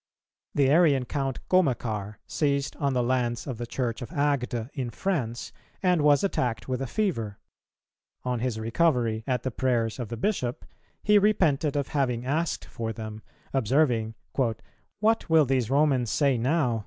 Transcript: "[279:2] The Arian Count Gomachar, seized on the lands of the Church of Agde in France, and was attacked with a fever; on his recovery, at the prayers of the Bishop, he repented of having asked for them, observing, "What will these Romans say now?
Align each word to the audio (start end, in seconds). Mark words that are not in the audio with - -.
"[279:2] 0.57 0.57
The 0.65 0.69
Arian 0.73 1.05
Count 1.05 1.39
Gomachar, 1.47 2.15
seized 2.25 2.75
on 2.77 2.93
the 2.93 3.03
lands 3.03 3.45
of 3.45 3.59
the 3.59 3.67
Church 3.67 4.01
of 4.01 4.09
Agde 4.09 4.71
in 4.73 4.89
France, 4.89 5.53
and 5.83 6.01
was 6.01 6.23
attacked 6.23 6.67
with 6.67 6.81
a 6.81 6.87
fever; 6.87 7.37
on 8.25 8.39
his 8.39 8.59
recovery, 8.59 9.23
at 9.27 9.43
the 9.43 9.51
prayers 9.51 9.99
of 9.99 10.09
the 10.09 10.17
Bishop, 10.17 10.65
he 11.03 11.19
repented 11.19 11.75
of 11.75 11.89
having 11.89 12.25
asked 12.25 12.65
for 12.65 12.91
them, 12.91 13.21
observing, 13.53 14.15
"What 15.01 15.29
will 15.29 15.45
these 15.45 15.69
Romans 15.69 16.09
say 16.09 16.35
now? 16.35 16.79